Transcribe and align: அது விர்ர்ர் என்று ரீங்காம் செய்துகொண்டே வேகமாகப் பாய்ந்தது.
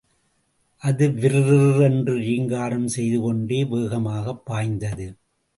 அது 0.77 1.07
விர்ர்ர் 1.07 1.81
என்று 1.81 2.17
ரீங்காம் 2.17 2.85
செய்துகொண்டே 2.85 3.63
வேகமாகப் 3.65 4.45
பாய்ந்தது. 4.45 5.17